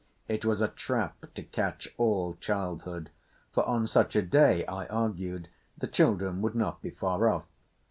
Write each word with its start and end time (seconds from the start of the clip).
It 0.27 0.43
was 0.43 0.61
a 0.61 0.67
trap 0.67 1.31
to 1.35 1.43
catch 1.43 1.87
all 1.95 2.33
childhood, 2.39 3.11
for 3.51 3.63
on 3.67 3.85
such 3.85 4.15
a 4.15 4.23
day, 4.23 4.65
I 4.65 4.87
argued, 4.87 5.47
the 5.77 5.85
children 5.87 6.41
would 6.41 6.55
not 6.55 6.81
be 6.81 6.89
far 6.89 7.29
off. 7.29 7.45